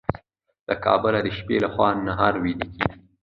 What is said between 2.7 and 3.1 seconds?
کيږي.